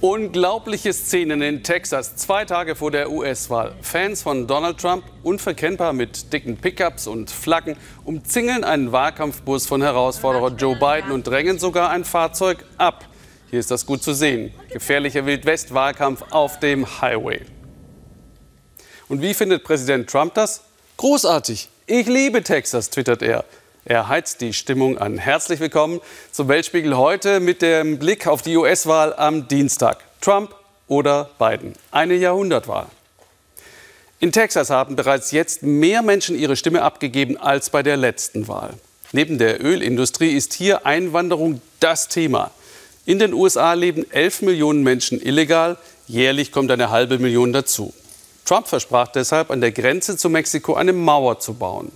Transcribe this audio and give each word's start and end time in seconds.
Unglaubliche 0.00 0.92
Szenen 0.92 1.42
in 1.42 1.64
Texas, 1.64 2.14
zwei 2.14 2.44
Tage 2.44 2.76
vor 2.76 2.92
der 2.92 3.10
US-Wahl. 3.10 3.74
Fans 3.82 4.22
von 4.22 4.46
Donald 4.46 4.78
Trump, 4.78 5.02
unverkennbar 5.24 5.92
mit 5.92 6.32
dicken 6.32 6.56
Pickups 6.56 7.08
und 7.08 7.32
Flaggen, 7.32 7.76
umzingeln 8.04 8.62
einen 8.62 8.92
Wahlkampfbus 8.92 9.66
von 9.66 9.82
Herausforderer 9.82 10.52
Joe 10.56 10.76
Biden 10.76 11.10
und 11.10 11.26
drängen 11.26 11.58
sogar 11.58 11.90
ein 11.90 12.04
Fahrzeug 12.04 12.64
ab. 12.76 13.06
Hier 13.50 13.58
ist 13.58 13.72
das 13.72 13.86
gut 13.86 14.04
zu 14.04 14.12
sehen. 14.12 14.54
Gefährlicher 14.72 15.26
Wildwest-Wahlkampf 15.26 16.26
auf 16.30 16.60
dem 16.60 17.00
Highway. 17.00 17.40
Und 19.08 19.20
wie 19.20 19.34
findet 19.34 19.64
Präsident 19.64 20.08
Trump 20.08 20.32
das? 20.34 20.62
Großartig. 20.96 21.70
Ich 21.88 22.06
liebe 22.06 22.44
Texas, 22.44 22.90
twittert 22.90 23.22
er. 23.22 23.44
Er 23.88 24.06
heizt 24.06 24.42
die 24.42 24.52
Stimmung 24.52 24.98
an. 24.98 25.16
Herzlich 25.16 25.60
willkommen 25.60 26.02
zum 26.30 26.48
Weltspiegel 26.48 26.94
heute 26.98 27.40
mit 27.40 27.62
dem 27.62 27.98
Blick 27.98 28.26
auf 28.26 28.42
die 28.42 28.54
US-Wahl 28.58 29.14
am 29.14 29.48
Dienstag. 29.48 30.04
Trump 30.20 30.54
oder 30.88 31.30
Biden? 31.38 31.72
Eine 31.90 32.12
Jahrhundertwahl. 32.12 32.84
In 34.20 34.30
Texas 34.30 34.68
haben 34.68 34.94
bereits 34.94 35.30
jetzt 35.30 35.62
mehr 35.62 36.02
Menschen 36.02 36.38
ihre 36.38 36.54
Stimme 36.56 36.82
abgegeben 36.82 37.38
als 37.38 37.70
bei 37.70 37.82
der 37.82 37.96
letzten 37.96 38.46
Wahl. 38.46 38.74
Neben 39.12 39.38
der 39.38 39.64
Ölindustrie 39.64 40.36
ist 40.36 40.52
hier 40.52 40.84
Einwanderung 40.84 41.62
das 41.80 42.08
Thema. 42.08 42.50
In 43.06 43.18
den 43.18 43.32
USA 43.32 43.72
leben 43.72 44.04
11 44.10 44.42
Millionen 44.42 44.82
Menschen 44.82 45.18
illegal, 45.18 45.78
jährlich 46.06 46.52
kommt 46.52 46.70
eine 46.70 46.90
halbe 46.90 47.18
Million 47.18 47.54
dazu. 47.54 47.94
Trump 48.44 48.68
versprach 48.68 49.08
deshalb, 49.08 49.50
an 49.50 49.62
der 49.62 49.72
Grenze 49.72 50.18
zu 50.18 50.28
Mexiko 50.28 50.74
eine 50.74 50.92
Mauer 50.92 51.40
zu 51.40 51.54
bauen. 51.54 51.90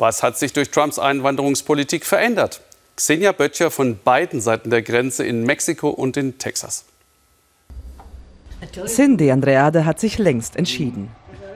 Was 0.00 0.22
hat 0.22 0.38
sich 0.38 0.54
durch 0.54 0.70
Trumps 0.70 0.98
Einwanderungspolitik 0.98 2.06
verändert? 2.06 2.62
Xenia 2.96 3.32
Böttcher 3.32 3.70
von 3.70 3.98
beiden 4.02 4.40
Seiten 4.40 4.70
der 4.70 4.80
Grenze 4.80 5.24
in 5.24 5.44
Mexiko 5.44 5.90
und 5.90 6.16
in 6.16 6.38
Texas. 6.38 6.86
Cindy 8.86 9.30
Andreade 9.30 9.84
hat 9.84 10.00
sich 10.00 10.16
längst 10.16 10.56
entschieden. 10.56 11.10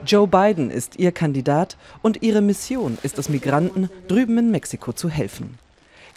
Joe 0.05 0.27
Biden 0.27 0.69
ist 0.69 0.97
ihr 0.97 1.11
Kandidat 1.11 1.75
und 2.03 2.21
ihre 2.21 2.41
Mission 2.41 2.99
ist 3.01 3.17
es, 3.17 3.29
Migranten 3.29 3.89
drüben 4.07 4.37
in 4.37 4.51
Mexiko 4.51 4.93
zu 4.93 5.09
helfen. 5.09 5.57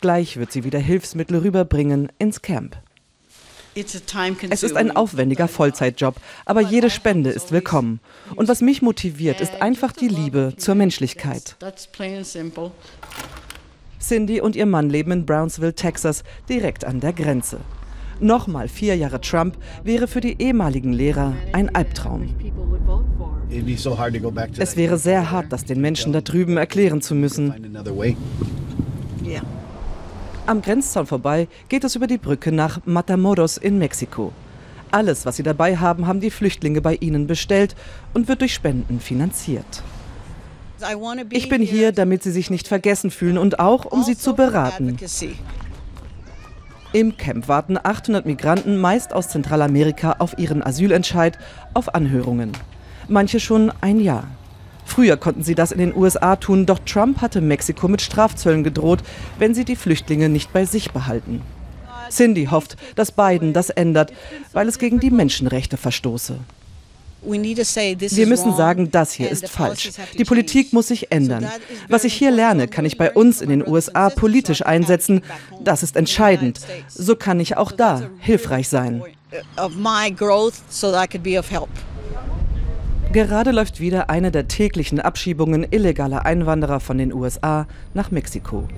Gleich 0.03 0.37
wird 0.37 0.53
sie 0.53 0.65
wieder 0.65 0.79
Hilfsmittel 0.79 1.39
rüberbringen 1.39 2.13
ins 2.19 2.43
Camp. 2.43 2.77
Es 4.51 4.63
ist 4.63 4.77
ein 4.77 4.95
aufwendiger 4.95 5.49
Vollzeitjob, 5.49 6.17
aber 6.45 6.61
jede 6.61 6.91
Spende 6.91 7.31
ist 7.31 7.53
willkommen. 7.53 8.01
Und 8.35 8.49
was 8.49 8.61
mich 8.61 8.83
motiviert, 8.83 9.41
ist 9.41 9.63
einfach 9.63 9.93
die 9.93 10.09
Liebe 10.09 10.55
zur 10.57 10.75
Menschlichkeit. 10.75 11.57
Cindy 14.01 14.41
und 14.41 14.57
ihr 14.57 14.67
Mann 14.67 14.91
leben 14.91 15.13
in 15.13 15.27
Brownsville, 15.27 15.75
Texas, 15.75 16.25
direkt 16.49 16.85
an 16.85 17.01
der 17.01 17.13
Grenze. 17.13 17.61
Nochmal 18.21 18.69
vier 18.69 18.97
Jahre 18.97 19.21
Trump 19.21 19.57
wäre 19.85 20.09
für 20.09 20.21
die 20.21 20.41
ehemaligen 20.41 20.93
Lehrer 20.93 21.35
ein 21.53 21.73
Albtraum. 21.75 22.35
Es 24.59 24.77
wäre 24.77 24.99
sehr 24.99 25.31
hart, 25.31 25.53
das 25.53 25.65
den 25.65 25.81
Menschen 25.81 26.13
da 26.13 26.21
drüben 26.21 26.57
erklären 26.57 27.01
zu 27.01 27.15
müssen. 27.15 27.55
Am 30.49 30.63
Grenzzaun 30.63 31.05
vorbei 31.07 31.47
geht 31.69 31.85
es 31.85 31.95
über 31.95 32.07
die 32.07 32.17
Brücke 32.17 32.53
nach 32.53 32.81
Matamoros 32.87 33.59
in 33.59 33.77
Mexiko. 33.77 34.33
Alles, 34.91 35.27
was 35.27 35.37
sie 35.37 35.43
dabei 35.43 35.77
haben, 35.77 36.07
haben 36.07 36.21
die 36.21 36.31
Flüchtlinge 36.31 36.81
bei 36.81 36.95
ihnen 36.95 37.27
bestellt 37.27 37.77
und 38.15 38.29
wird 38.29 38.41
durch 38.41 38.55
Spenden 38.55 38.99
finanziert. 38.99 39.83
Ich 41.29 41.51
bin 41.51 41.61
hier, 41.61 41.93
damit 41.93 42.23
sie 42.23 42.31
sich 42.31 42.49
nicht 42.49 42.67
vergessen 42.67 43.11
fühlen 43.11 43.37
und 43.37 43.61
auch, 43.61 43.85
um 43.85 44.03
sie 44.03 44.17
zu 44.17 44.35
beraten. 44.35 44.97
Im 46.95 47.19
Camp 47.19 47.47
warten 47.47 47.77
800 47.77 48.25
Migranten, 48.25 48.79
meist 48.79 49.13
aus 49.13 49.29
Zentralamerika, 49.29 50.17
auf 50.19 50.39
ihren 50.39 50.63
Asylentscheid, 50.63 51.39
auf 51.75 51.95
Anhörungen. 51.95 52.53
Manche 53.07 53.39
schon 53.39 53.71
ein 53.83 54.01
Jahr. 54.01 54.27
Früher 54.89 55.19
konnten 55.19 55.45
sie 55.45 55.55
das 55.55 55.71
in 55.71 55.79
den 55.79 55.95
USA 55.95 56.35
tun, 56.37 56.65
doch 56.65 56.79
Trump 56.79 57.21
hatte 57.21 57.43
Mexiko 57.43 57.89
mit 57.89 58.01
Strafzöllen 58.01 58.65
gedroht, 58.65 59.01
wenn 59.39 59.55
sie 59.55 59.67
die 59.67 59.77
Flüchtlinge 59.77 60.31
nicht 60.31 60.51
bei 60.55 60.65
sich 60.65 60.93
behalten. 60.93 61.43
Cindy 62.11 62.47
hofft, 62.47 62.79
dass 62.97 63.13
Biden 63.13 63.53
das 63.53 63.69
ändert, 63.69 64.15
weil 64.55 64.67
es 64.67 64.79
gegen 64.79 64.99
die 64.99 65.11
Menschenrechte 65.11 65.77
verstoße. 65.77 66.39
Wir 67.21 68.27
müssen 68.27 68.57
sagen, 68.57 68.91
das 68.91 69.13
hier 69.13 69.29
ist 69.29 69.49
falsch. 69.49 69.91
Die 70.17 70.25
Politik 70.25 70.73
muss 70.73 70.89
sich 70.89 71.13
ändern. 71.13 71.47
Was 71.89 72.05
ich 72.05 72.15
hier 72.15 72.31
lerne, 72.31 72.67
kann 72.67 72.87
ich 72.87 72.97
bei 72.97 73.13
uns 73.13 73.43
in 73.43 73.51
den 73.51 73.69
USA 73.69 74.09
politisch 74.09 74.65
einsetzen. 74.65 75.21
Das 75.63 75.83
ist 75.83 75.97
entscheidend. 75.97 76.61
So 76.89 77.15
kann 77.15 77.41
ich 77.41 77.59
auch 77.59 77.73
da 77.73 78.09
hilfreich 78.21 78.69
sein. 78.69 79.03
Gerade 83.11 83.53
läuft 83.53 83.81
wieder 83.81 84.11
eine 84.11 84.31
der 84.31 84.49
täglichen 84.49 85.01
Abschiebungen 85.01 85.67
illegaler 85.71 86.27
Einwanderer 86.27 86.79
von 86.79 86.99
den 86.99 87.15
USA 87.15 87.67
nach 87.95 88.11
Mexiko. 88.11 88.69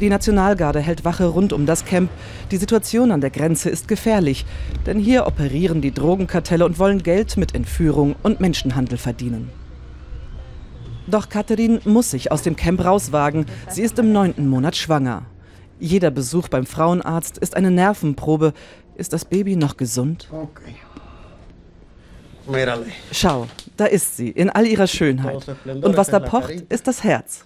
Die 0.00 0.08
Nationalgarde 0.08 0.80
hält 0.80 1.04
Wache 1.04 1.26
rund 1.26 1.52
um 1.52 1.64
das 1.64 1.84
Camp. 1.84 2.10
Die 2.50 2.56
Situation 2.56 3.12
an 3.12 3.20
der 3.20 3.30
Grenze 3.30 3.70
ist 3.70 3.86
gefährlich, 3.86 4.46
denn 4.84 4.98
hier 4.98 5.28
operieren 5.28 5.80
die 5.80 5.94
Drogenkartelle 5.94 6.66
und 6.66 6.80
wollen 6.80 7.04
Geld 7.04 7.36
mit 7.36 7.54
Entführung 7.54 8.16
und 8.24 8.40
Menschenhandel 8.40 8.98
verdienen. 8.98 9.48
Doch 11.06 11.28
Katharin 11.28 11.78
muss 11.84 12.10
sich 12.10 12.32
aus 12.32 12.42
dem 12.42 12.56
Camp 12.56 12.84
rauswagen. 12.84 13.46
Sie 13.68 13.82
ist 13.82 13.96
im 14.00 14.10
neunten 14.12 14.48
Monat 14.48 14.74
schwanger. 14.74 15.22
Jeder 15.78 16.10
Besuch 16.10 16.48
beim 16.48 16.66
Frauenarzt 16.66 17.38
ist 17.38 17.56
eine 17.56 17.70
Nervenprobe. 17.70 18.54
Ist 18.96 19.12
das 19.12 19.24
Baby 19.24 19.54
noch 19.54 19.76
gesund? 19.76 20.28
Okay. 20.32 20.74
Schau, 23.12 23.46
da 23.76 23.86
ist 23.86 24.16
sie, 24.16 24.28
in 24.30 24.50
all 24.50 24.66
ihrer 24.66 24.86
Schönheit. 24.86 25.46
Und 25.64 25.96
was 25.96 26.08
da 26.08 26.20
pocht, 26.20 26.50
ist 26.68 26.86
das 26.86 27.04
Herz. 27.04 27.44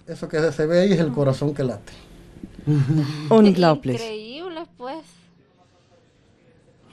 Unglaublich. 3.29 4.01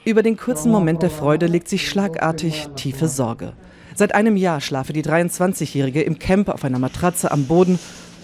Über 0.05 0.21
den 0.21 0.37
kurzen 0.37 0.71
Moment 0.71 1.01
der 1.01 1.09
Freude 1.09 1.47
legt 1.47 1.67
sich 1.67 1.89
schlagartig 1.89 2.67
tiefe 2.75 3.07
Sorge. 3.07 3.53
Seit 3.95 4.13
einem 4.13 4.37
Jahr 4.37 4.61
schlafe 4.61 4.93
die 4.93 5.03
23-Jährige 5.03 6.01
im 6.01 6.19
Camp 6.19 6.49
auf 6.49 6.63
einer 6.63 6.79
Matratze 6.79 7.31
am 7.31 7.45
Boden 7.45 7.79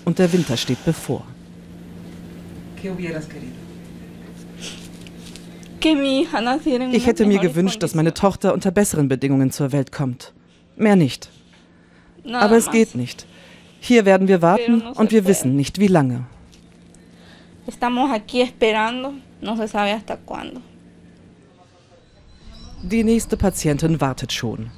und 0.06 0.20
der 0.20 0.32
Winter 0.32 0.58
steht 0.58 0.84
bevor. 0.86 1.26
Ich 5.84 7.06
hätte 7.08 7.26
mir 7.26 7.40
gewünscht, 7.40 7.82
dass 7.84 7.96
meine 7.96 8.14
Tochter 8.14 8.54
unter 8.54 8.72
besseren 8.72 9.08
Bedingungen 9.08 9.52
zur 9.52 9.72
Welt 9.72 9.92
kommt. 9.92 10.34
Mehr 10.76 10.96
nicht. 10.96 11.30
Aber 12.32 12.56
es 12.58 12.70
geht 12.72 12.96
nicht. 12.96 13.26
Hier 13.80 14.06
werden 14.06 14.28
wir 14.28 14.42
warten 14.42 14.82
und 14.82 15.12
wir 15.12 15.26
wissen 15.26 15.56
nicht, 15.56 15.80
wie 15.80 15.88
lange. 15.88 16.26
Die 22.84 23.04
nächste 23.04 23.38
Patientin 23.38 24.02
wartet 24.02 24.32
schon. 24.34 24.72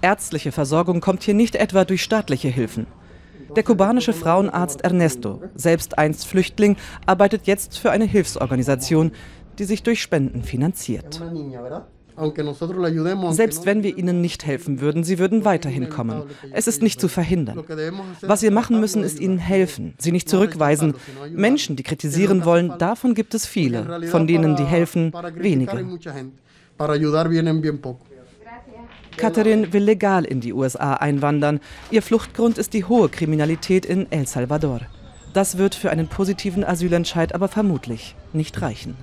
Ärztliche 0.00 0.52
Versorgung 0.52 1.00
kommt 1.00 1.22
hier 1.22 1.34
nicht 1.34 1.56
etwa 1.56 1.84
durch 1.84 2.02
staatliche 2.02 2.48
Hilfen. 2.48 2.86
Der 3.56 3.62
kubanische 3.62 4.12
Frauenarzt 4.12 4.82
Ernesto, 4.82 5.42
selbst 5.54 5.98
einst 5.98 6.26
Flüchtling, 6.26 6.76
arbeitet 7.06 7.46
jetzt 7.46 7.78
für 7.78 7.90
eine 7.90 8.04
Hilfsorganisation, 8.04 9.12
die 9.58 9.64
sich 9.64 9.82
durch 9.82 10.00
Spenden 10.00 10.42
finanziert. 10.42 11.22
Selbst 13.30 13.64
wenn 13.64 13.82
wir 13.84 13.96
ihnen 13.96 14.20
nicht 14.20 14.44
helfen 14.44 14.80
würden, 14.80 15.04
sie 15.04 15.18
würden 15.18 15.44
weiterhin 15.44 15.88
kommen. 15.88 16.24
Es 16.52 16.66
ist 16.66 16.82
nicht 16.82 17.00
zu 17.00 17.06
verhindern. 17.06 17.62
Was 18.22 18.42
wir 18.42 18.50
machen 18.50 18.80
müssen, 18.80 19.04
ist 19.04 19.20
ihnen 19.20 19.38
helfen, 19.38 19.94
sie 19.98 20.10
nicht 20.10 20.28
zurückweisen. 20.28 20.94
Menschen, 21.30 21.76
die 21.76 21.84
kritisieren 21.84 22.44
wollen, 22.44 22.74
davon 22.78 23.14
gibt 23.14 23.34
es 23.34 23.46
viele. 23.46 24.08
Von 24.08 24.26
denen, 24.26 24.56
die 24.56 24.64
helfen, 24.64 25.12
wenige. 25.34 25.86
Katharin 29.16 29.72
will 29.72 29.82
legal 29.82 30.24
in 30.24 30.40
die 30.40 30.52
USA 30.52 30.94
einwandern. 30.94 31.60
Ihr 31.90 32.02
Fluchtgrund 32.02 32.56
ist 32.58 32.72
die 32.72 32.84
hohe 32.84 33.08
Kriminalität 33.08 33.84
in 33.84 34.10
El 34.10 34.26
Salvador. 34.26 34.80
Das 35.34 35.58
wird 35.58 35.74
für 35.74 35.90
einen 35.90 36.08
positiven 36.08 36.64
Asylentscheid 36.64 37.34
aber 37.34 37.48
vermutlich 37.48 38.16
nicht 38.32 38.60
reichen. 38.62 38.96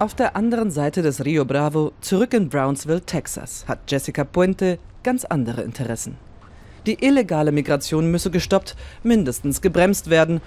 Auf 0.00 0.14
der 0.14 0.34
anderen 0.34 0.70
Seite 0.70 1.02
des 1.02 1.26
Rio 1.26 1.44
Bravo, 1.44 1.92
zurück 2.00 2.32
in 2.32 2.48
Brownsville, 2.48 3.02
Texas, 3.02 3.66
hat 3.68 3.80
Jessica 3.86 4.24
Puente 4.24 4.78
ganz 5.02 5.26
andere 5.26 5.60
Interessen. 5.60 6.16
Die 6.86 7.04
illegale 7.04 7.52
Migration 7.52 8.10
müsse 8.10 8.30
gestoppt, 8.30 8.76
mindestens 9.02 9.60
gebremst 9.60 10.08
werden. 10.08 10.40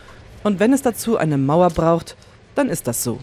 Und 0.44 0.60
wenn 0.60 0.74
es 0.74 0.82
dazu 0.82 1.18
eine 1.18 1.38
Mauer 1.38 1.70
braucht, 1.70 2.16
dann 2.56 2.68
ist 2.68 2.88
das 2.88 3.04
so. 3.04 3.20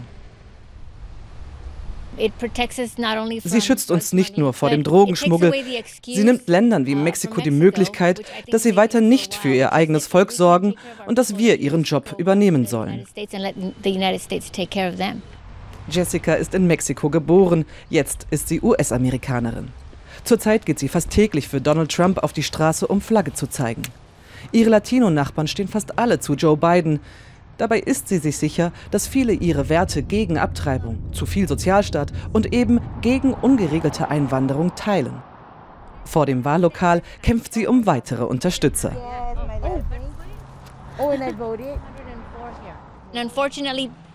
Sie 3.43 3.61
schützt 3.61 3.91
uns 3.91 4.13
nicht 4.13 4.37
nur 4.37 4.53
vor 4.53 4.69
dem 4.69 4.83
Drogenschmuggel, 4.83 5.51
sie 6.01 6.23
nimmt 6.23 6.47
Ländern 6.47 6.85
wie 6.85 6.95
Mexiko 6.95 7.41
die 7.41 7.51
Möglichkeit, 7.51 8.21
dass 8.49 8.63
sie 8.63 8.77
weiter 8.77 9.01
nicht 9.01 9.33
für 9.33 9.53
ihr 9.53 9.73
eigenes 9.73 10.07
Volk 10.07 10.31
sorgen 10.31 10.75
und 11.07 11.17
dass 11.17 11.37
wir 11.37 11.59
ihren 11.59 11.83
Job 11.83 12.15
übernehmen 12.17 12.65
sollen. 12.67 13.05
Jessica 15.91 16.33
ist 16.33 16.55
in 16.55 16.67
Mexiko 16.67 17.09
geboren, 17.09 17.65
jetzt 17.89 18.25
ist 18.31 18.47
sie 18.47 18.61
US-Amerikanerin. 18.61 19.69
Zurzeit 20.23 20.65
geht 20.65 20.79
sie 20.79 20.87
fast 20.87 21.09
täglich 21.09 21.47
für 21.47 21.61
Donald 21.61 21.91
Trump 21.91 22.19
auf 22.19 22.33
die 22.33 22.43
Straße, 22.43 22.87
um 22.87 23.01
Flagge 23.01 23.33
zu 23.33 23.47
zeigen. 23.47 23.81
Ihre 24.51 24.69
Latino-Nachbarn 24.69 25.47
stehen 25.47 25.67
fast 25.67 25.99
alle 25.99 26.19
zu 26.19 26.33
Joe 26.35 26.57
Biden. 26.57 26.99
Dabei 27.57 27.79
ist 27.79 28.07
sie 28.07 28.17
sich 28.17 28.37
sicher, 28.37 28.71
dass 28.89 29.07
viele 29.07 29.33
ihre 29.33 29.69
Werte 29.69 30.01
gegen 30.01 30.37
Abtreibung, 30.37 30.99
zu 31.11 31.25
viel 31.25 31.47
Sozialstaat 31.47 32.11
und 32.33 32.53
eben 32.53 32.79
gegen 33.01 33.33
ungeregelte 33.33 34.09
Einwanderung 34.09 34.73
teilen. 34.75 35.21
Vor 36.05 36.25
dem 36.25 36.43
Wahllokal 36.43 37.01
kämpft 37.21 37.53
sie 37.53 37.67
um 37.67 37.85
weitere 37.85 38.23
Unterstützer. 38.23 38.91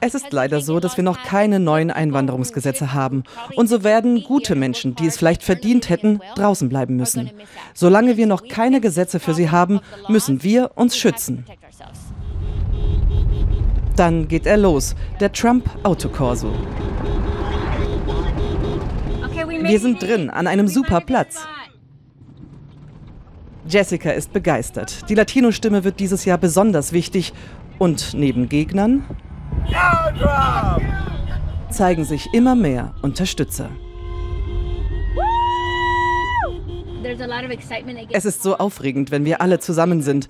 Es 0.01 0.15
ist 0.15 0.33
leider 0.33 0.61
so, 0.61 0.81
dass 0.81 0.97
wir 0.97 1.05
noch 1.05 1.23
keine 1.23 1.61
neuen 1.61 1.91
Einwanderungsgesetze 1.91 2.93
haben. 2.93 3.25
Und 3.57 3.69
so 3.69 3.83
werden 3.83 4.23
gute 4.23 4.55
Menschen, 4.55 4.95
die 4.95 5.07
es 5.07 5.17
vielleicht 5.17 5.43
verdient 5.43 5.89
hätten, 5.89 6.21
draußen 6.35 6.69
bleiben 6.69 6.97
müssen. 6.97 7.31
Solange 7.75 8.17
wir 8.17 8.27
noch 8.27 8.47
keine 8.49 8.81
Gesetze 8.81 9.21
für 9.21 9.35
sie 9.35 9.51
haben, 9.51 9.81
müssen 10.09 10.43
wir 10.43 10.73
uns 10.75 10.97
schützen. 10.97 11.45
Dann 13.97 14.29
geht 14.29 14.47
er 14.47 14.59
los, 14.59 14.95
der 15.21 15.33
Trump-Autokorso. 15.33 16.53
Wir 19.63 19.81
sind 19.81 20.03
drin, 20.03 20.31
an 20.31 20.47
einem 20.47 20.69
super 20.69 21.01
Platz. 21.01 21.47
Jessica 23.69 24.11
ist 24.11 24.33
begeistert. 24.33 25.09
Die 25.09 25.15
Latino-Stimme 25.15 25.83
wird 25.83 25.99
dieses 25.99 26.25
Jahr 26.25 26.39
besonders 26.39 26.93
wichtig. 26.93 27.33
Und 27.79 28.15
neben 28.15 28.49
Gegnern 28.49 29.05
zeigen 31.71 32.05
sich 32.05 32.33
immer 32.33 32.55
mehr 32.55 32.95
Unterstützer. 33.03 33.69
Es 38.13 38.25
ist 38.25 38.43
so 38.43 38.57
aufregend, 38.57 39.11
wenn 39.11 39.25
wir 39.25 39.41
alle 39.41 39.59
zusammen 39.61 40.03
sind. 40.03 40.29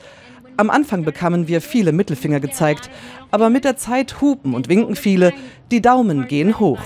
Am 0.58 0.70
Anfang 0.70 1.04
bekamen 1.04 1.48
wir 1.48 1.60
viele 1.60 1.92
Mittelfinger 1.92 2.40
gezeigt, 2.40 2.90
aber 3.30 3.50
mit 3.50 3.64
der 3.64 3.76
Zeit 3.76 4.20
hupen 4.20 4.54
und 4.54 4.68
winken 4.68 4.96
viele, 4.96 5.32
die 5.70 5.82
Daumen 5.82 6.26
gehen 6.28 6.58
hoch. 6.58 6.80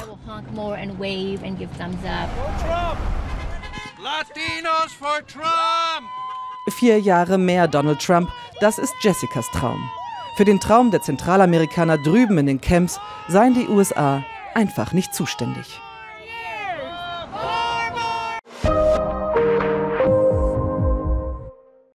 Latinos 4.02 4.92
for 4.98 5.20
Trump! 5.26 6.08
Vier 6.68 7.00
Jahre 7.00 7.38
mehr 7.38 7.68
Donald 7.68 8.00
Trump, 8.00 8.28
das 8.60 8.78
ist 8.78 8.94
Jessicas 9.02 9.46
Traum. 9.52 9.90
Für 10.34 10.44
den 10.44 10.60
Traum 10.60 10.90
der 10.90 11.02
Zentralamerikaner 11.02 11.98
drüben 11.98 12.38
in 12.38 12.46
den 12.46 12.60
Camps 12.60 13.00
seien 13.28 13.54
die 13.54 13.68
USA 13.68 14.24
einfach 14.54 14.92
nicht 14.92 15.14
zuständig. 15.14 15.80